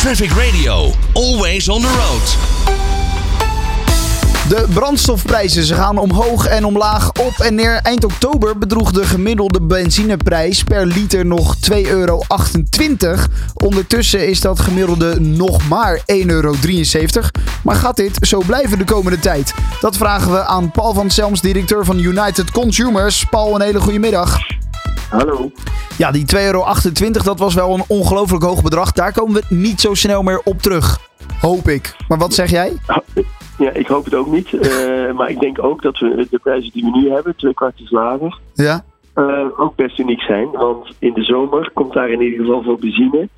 [0.00, 2.36] Traffic Radio, always on the road.
[4.48, 7.80] De brandstofprijzen ze gaan omhoog en omlaag op en neer.
[7.82, 12.22] Eind oktober bedroeg de gemiddelde benzineprijs per liter nog 2,28 euro.
[13.54, 16.54] Ondertussen is dat gemiddelde nog maar 1,73 euro.
[17.62, 19.54] Maar gaat dit zo blijven de komende tijd?
[19.80, 23.24] Dat vragen we aan Paul van Selms, directeur van United Consumers.
[23.24, 24.38] Paul, een hele goede middag.
[25.10, 25.52] Hallo.
[26.00, 26.64] Ja, die 2,28 euro,
[27.24, 28.92] dat was wel een ongelooflijk hoog bedrag.
[28.92, 30.98] Daar komen we niet zo snel meer op terug.
[31.40, 31.96] Hoop ik.
[32.08, 32.72] Maar wat zeg jij?
[33.58, 34.52] Ja, ik hoop het ook niet.
[34.52, 37.90] Uh, maar ik denk ook dat we de prijzen die we nu hebben, twee kwartjes
[37.90, 38.84] lager, Ja?
[39.14, 40.50] uh, ook best uniek zijn.
[40.50, 43.28] Want in de zomer komt daar in ieder geval voor benzine,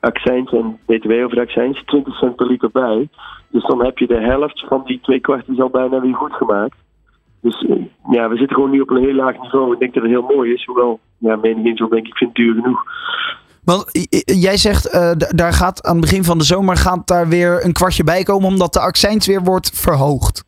[0.00, 3.08] accijns en btw over de accijns 20 cent per liter bij.
[3.48, 6.76] Dus dan heb je de helft van die twee kwartjes al bijna weer goed gemaakt.
[7.40, 7.76] Dus uh,
[8.10, 9.72] ja, we zitten gewoon nu op een heel laag niveau.
[9.72, 10.64] Ik denk dat het heel mooi is.
[10.64, 12.84] Hoewel, ja, mening zo denk ik, vind het duur genoeg.
[13.64, 13.84] Want
[14.24, 17.72] jij zegt, uh, daar gaat aan het begin van de zomer gaat daar weer een
[17.72, 20.44] kwartje bij komen, omdat de accijns weer wordt verhoogd.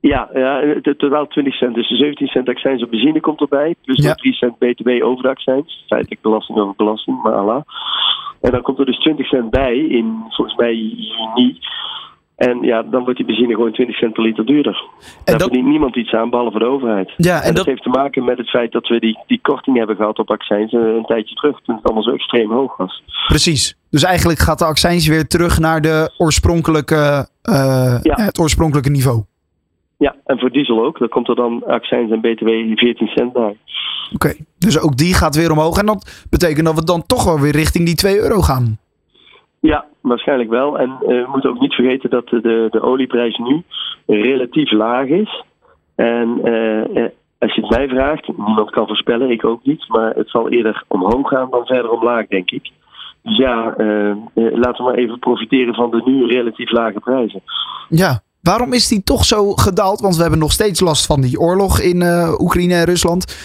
[0.00, 1.74] Ja, ja totaal 20 cent.
[1.74, 3.74] Dus 17 cent accijns op benzine komt erbij.
[3.84, 4.14] Plus Ja.
[4.14, 5.84] 3 cent btw over de accijns.
[5.88, 7.62] Feitelijk belasting over belasting, maar Allah.
[8.40, 11.58] En dan komt er dus 20 cent bij in volgens mij juni.
[12.36, 14.84] En ja, dan wordt die benzine gewoon 20 cent per liter duurder.
[15.24, 17.12] Daar dat- verdient niemand iets aan, behalve de overheid.
[17.16, 19.40] Ja, En, en dat, dat, heeft te maken met het feit dat we die, die
[19.42, 21.60] korting hebben gehad op accijns een, een tijdje terug.
[21.62, 23.02] Toen het allemaal zo extreem hoog was.
[23.26, 23.76] precies.
[23.90, 28.14] Dus eigenlijk gaat de accijns weer terug naar de oorspronkelijke, eh, Ja.
[28.22, 29.22] het oorspronkelijke niveau.
[29.98, 30.98] Ja, en voor diesel ook.
[30.98, 33.56] Dan komt er dan accijns en btw 14 cent bij.
[34.14, 35.78] Oké, dus ook die gaat weer omhoog.
[35.78, 38.78] En dat betekent dat we dan toch wel weer richting die 2 euro gaan.
[39.60, 40.78] Ja, waarschijnlijk wel.
[40.78, 43.62] En eh, we moeten ook niet vergeten dat de, de olieprijs nu
[44.06, 45.44] relatief laag is.
[45.94, 49.88] En eh, eh, als je het mij vraagt, niemand kan voorspellen, ik ook niet.
[49.88, 52.70] Maar het zal eerder omhoog gaan dan verder omlaag, denk ik.
[53.22, 53.74] Dus ja,
[54.34, 57.42] laten we maar even profiteren van de nu relatief lage prijzen.
[57.88, 60.00] Ja, waarom is die toch zo gedaald?
[60.00, 62.02] Want we hebben nog steeds last van die oorlog in
[62.38, 63.36] Oekraïne en Rusland.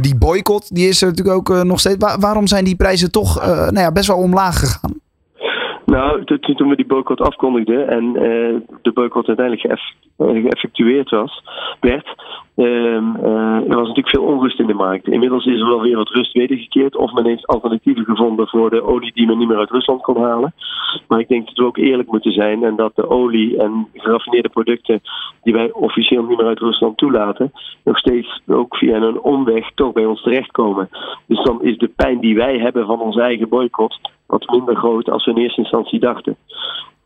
[0.00, 1.96] Die boycott, die is er natuurlijk ook nog steeds.
[1.98, 5.00] Wa- waarom zijn die prijzen toch nou ja, best wel omlaag gegaan?
[5.92, 10.42] Nou, to- to- toen we die boycott afkondigden en eh, de boycott uiteindelijk geëff- eh,
[10.42, 11.42] geëffectueerd was,
[11.80, 12.14] werd,
[12.56, 15.08] ehm, eh, er was natuurlijk veel onrust in de markt.
[15.08, 18.82] Inmiddels is er wel weer wat rust wedergekeerd of men heeft alternatieven gevonden voor de
[18.82, 20.54] olie die men niet meer uit Rusland kon halen.
[21.08, 24.48] Maar ik denk dat we ook eerlijk moeten zijn en dat de olie en geraffineerde
[24.48, 25.00] producten
[25.42, 27.52] die wij officieel niet meer uit Rusland toelaten,
[27.84, 30.88] nog steeds ook via een omweg toch bij ons terechtkomen.
[31.26, 35.10] Dus dan is de pijn die wij hebben van onze eigen boycott wat minder groot
[35.10, 36.36] als we in eerste instantie dachten.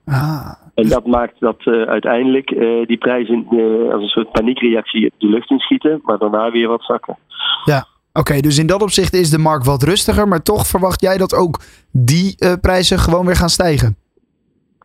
[0.06, 5.12] Ah, En dat maakt dat eh, uiteindelijk eh, die prijzen eh, als een soort paniekreactie
[5.18, 7.16] de lucht inschieten, maar daarna weer wat zakken.
[7.64, 7.86] ja.
[8.12, 10.28] Oké, dus in dat opzicht is de markt wat rustiger.
[10.28, 11.60] Maar toch verwacht jij dat ook
[11.92, 13.96] die prijzen gewoon weer gaan stijgen?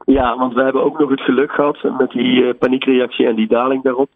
[0.05, 3.83] Ja, want we hebben ook nog het geluk gehad met die paniekreactie en die daling
[3.83, 4.09] daarop,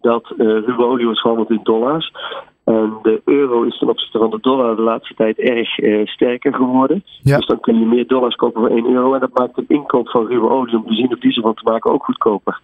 [0.00, 2.12] dat eh ruwe olie was gehandeld in dollars.
[2.70, 6.54] En de euro is ten opzichte van de dollar de laatste tijd erg eh, sterker
[6.54, 7.04] geworden.
[7.22, 7.36] Ja.
[7.36, 9.14] Dus dan kun je meer dollars kopen voor 1 euro.
[9.14, 11.92] En dat maakt de inkoop van ruwe olie om benzine of diesel van te maken
[11.92, 12.60] ook goedkoper.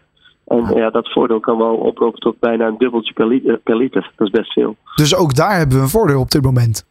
[0.46, 3.58] En ja, dat voordeel kan wel oplopen tot bijna een dubbeltje per liter.
[3.58, 4.12] Per liter.
[4.16, 4.76] Dat is best veel.
[4.94, 6.86] Dus ook daar hebben we een voordeel op dit moment.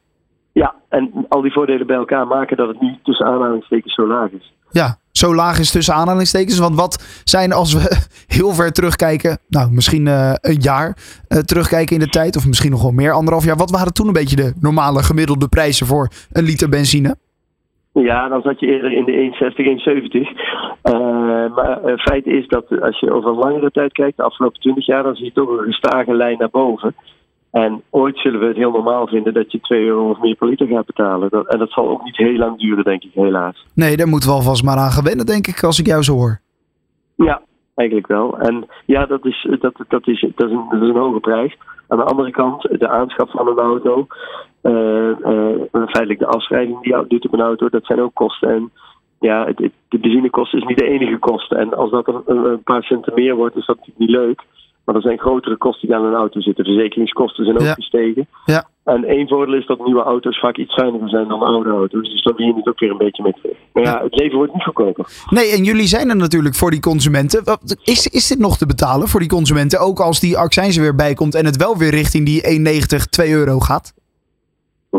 [0.52, 4.32] Ja, en al die voordelen bij elkaar maken dat het niet tussen aanhalingstekens zo laag
[4.32, 4.54] is.
[4.70, 6.60] Ja, zo laag is tussen aanhalingstekens.
[6.60, 10.98] Want wat zijn als we heel ver terugkijken, nou misschien eh, een jaar
[11.28, 13.56] eh, terugkijken in de tijd, of misschien nog wel meer, anderhalf jaar.
[13.56, 17.16] Wat waren toen een beetje de normale gemiddelde prijzen voor een liter benzine?
[17.92, 20.32] Ja, dan zat je eerder in de 1,60, 1,70.
[20.82, 24.60] Eh, maar het feit is dat als je over een langere tijd kijkt, de afgelopen
[24.60, 26.96] 20 jaar, dan zie je toch een gestage lijn naar boven.
[27.52, 30.48] En ooit zullen we het heel normaal vinden dat je 2 euro of meer per
[30.48, 31.30] liter gaat betalen.
[31.30, 33.66] Dat, en dat zal ook niet heel lang duren, denk ik, helaas.
[33.76, 36.40] Nee, daar moeten we alvast maar aan gewennen, denk ik, als ik jou zo hoor.
[37.16, 37.42] Ja,
[37.76, 38.38] eigenlijk wel.
[38.38, 41.58] En ja, dat is, dat, dat is, dat is, een, dat is een hoge prijs.
[41.88, 44.08] Aan de andere kant, de aanschaf van een auto,
[44.62, 45.12] eh,
[45.72, 48.50] feitelijk de afschrijving die je doet op een auto, dat zijn ook kosten.
[48.50, 48.72] En
[49.20, 51.58] ja, het, het- de benzinekosten is niet de enige kosten.
[51.58, 54.42] En als dat een, een een paar centen meer wordt, is dat natuurlijk niet leuk.
[54.86, 56.66] Maar er zijn grotere kosten die aan een auto zitten.
[56.66, 57.74] Verzekeringskosten zijn ook Ja.
[57.74, 58.28] gestegen.
[58.46, 58.64] Ja.
[58.86, 62.10] En één voordeel is dat nieuwe auto's vaak iets zuiniger zijn dan oude auto's.
[62.10, 63.58] Dus dan win je het ook weer een beetje mee terug.
[63.74, 65.06] Maar ja, het leven wordt niet goedkoper.
[65.30, 67.44] Nee, en jullie zijn er natuurlijk voor die consumenten.
[67.84, 69.80] Is, is dit nog te betalen voor die consumenten?
[69.80, 72.42] Ook als die accijns er weer bij komt en het wel weer richting die
[73.02, 73.94] 1,90, 2 euro gaat?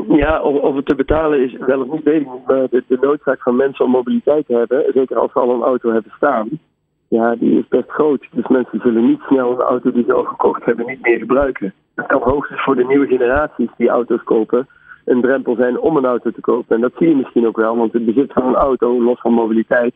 [0.08, 2.46] Ja, of, of het te betalen is wel of niet, weet ik niet.
[2.46, 5.62] Maar de, de noodzaak van mensen om mobiliteit te hebben, zeker als ze al een
[5.62, 6.48] auto hebben staan,
[7.08, 8.26] ja, die is best groot.
[8.30, 11.74] Dus mensen zullen niet snel een auto die ze al gekocht hebben niet meer gebruiken.
[11.94, 14.66] Dat kan hoogstens voor de nieuwe generaties die auto's kopen
[15.06, 16.76] een drempel zijn om een auto te kopen.
[16.76, 19.32] En dat zie je misschien ook wel, want het bezit van een auto, los van
[19.32, 19.94] mobiliteit,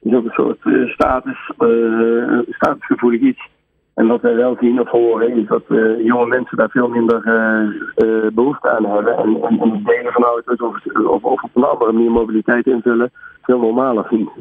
[0.00, 3.48] is ook een soort uh, status, uh, statusgevoelig iets.
[3.94, 7.20] En wat wij wel zien of horen, is dat uh, jonge mensen daar veel minder
[8.32, 9.16] behoefte aan hebben.
[9.16, 13.10] En, en, het delen van auto's of, of, of op een andere manier mobiliteit invullen
[13.42, 14.32] veel normaler vinden.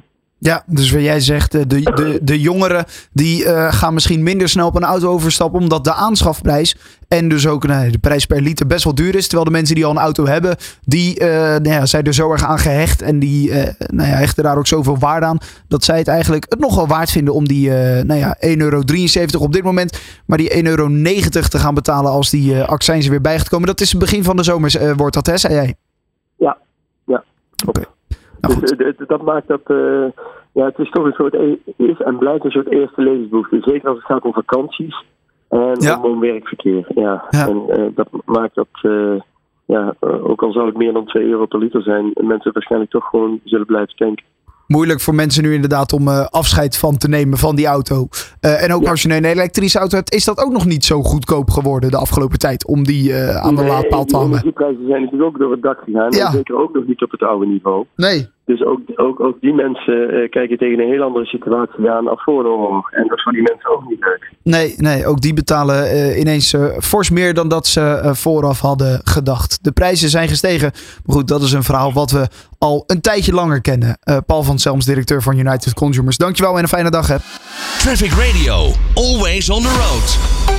[0.41, 4.67] Ja, dus wat jij zegt, de, de, de jongeren die uh, gaan misschien minder snel
[4.67, 6.77] op een auto overstappen, omdat de aanschafprijs
[7.07, 9.23] en dus ook de prijs per liter best wel duur is.
[9.23, 12.31] Terwijl de mensen die al een auto hebben, die uh, nou ja, zijn er zo
[12.31, 15.37] erg aan gehecht en die uh, nou ja, hechten daar ook zoveel waarde aan,
[15.67, 18.83] dat zij het eigenlijk het nogal waard vinden om die nou ja, 1,73 euro
[19.39, 20.87] op dit moment, maar die 1,90 euro
[21.29, 23.67] te gaan betalen als die accijns weer bij gaat komen.
[23.67, 25.75] Dat is het begin van de zomer, wordt dat hè, zei jij?
[26.35, 26.57] Ja,
[27.05, 27.23] ja.
[27.65, 27.79] Oké.
[27.79, 27.97] Okay.
[28.41, 29.61] Nou, dus dat maakt dat
[30.51, 31.33] ja, het is toch een soort,
[31.75, 33.61] is en blijft een soort eerste levensbehoefte.
[33.61, 35.03] Zeker als het gaat om vakanties
[35.49, 36.01] en ja.
[36.01, 36.85] om werkverkeer.
[36.95, 37.25] Ja.
[37.29, 37.47] ja.
[37.47, 38.67] En uh, dat maakt dat,
[39.65, 43.05] ja, ook al zou het meer dan 2 euro per liter zijn, mensen waarschijnlijk toch
[43.05, 44.25] gewoon zullen blijven tanken
[44.69, 48.07] moeilijk voor mensen nu inderdaad om uh, afscheid van te nemen van die auto.
[48.41, 48.89] Uh, en ook ja.
[48.89, 51.97] als je een elektrische auto hebt, is dat ook nog niet zo goedkoop geworden de
[51.97, 54.41] afgelopen tijd om die uh, aan de nee, laadpaal te hangen.
[54.41, 56.11] Die prijzen zijn natuurlijk ook door het dak gegaan.
[56.11, 56.25] Ja.
[56.25, 57.85] En zeker ook nog niet op het oude niveau.
[57.95, 58.27] Nee.
[58.49, 62.23] Dus ook, ook, ook die mensen uh, kijken tegen een heel andere situatie aan als
[62.23, 62.91] voor de oorlog.
[62.91, 64.31] En dat is voor die mensen ook niet leuk.
[64.43, 69.01] Nee, nee ook die betalen uh, ineens uh, fors meer dan dat ze vooraf hadden
[69.03, 69.63] gedacht.
[69.63, 70.71] De prijzen zijn gestegen.
[71.05, 73.99] Maar goed, dat is een verhaal wat we al een tijdje langer kennen.
[74.25, 76.17] Paul van Selms, directeur van United Consumers.
[76.17, 77.15] Dankjewel en een fijne dag hè.
[77.77, 80.58] Traffic Radio, always on the road.